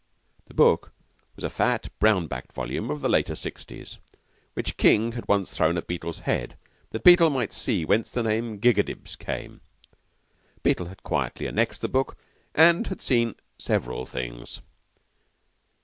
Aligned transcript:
The 0.47 0.55
book 0.55 0.93
was 1.35 1.43
a 1.43 1.49
fat, 1.51 1.89
brown 1.99 2.25
backed 2.25 2.53
volume 2.53 2.89
of 2.89 3.01
the 3.01 3.07
later 3.07 3.35
Sixties, 3.35 3.99
which 4.55 4.75
King 4.75 5.11
had 5.11 5.27
once 5.27 5.51
thrown 5.51 5.77
at 5.77 5.85
Beetle's 5.85 6.21
head 6.21 6.57
that 6.89 7.03
Beetle 7.03 7.29
might 7.29 7.53
see 7.53 7.85
whence 7.85 8.09
the 8.09 8.23
name 8.23 8.57
Gigadibs 8.59 9.15
came. 9.15 9.61
Beetle 10.63 10.87
had 10.87 11.03
quietly 11.03 11.45
annexed 11.45 11.81
the 11.81 11.87
book, 11.87 12.17
and 12.55 12.87
had 12.87 12.99
seen 13.03 13.35
several 13.59 14.07
things. 14.07 14.61